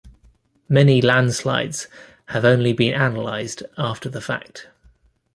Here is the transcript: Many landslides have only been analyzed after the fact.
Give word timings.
Many 0.67 0.99
landslides 0.99 1.87
have 2.29 2.43
only 2.43 2.73
been 2.73 2.95
analyzed 2.95 3.61
after 3.77 4.09
the 4.09 4.19
fact. 4.19 4.67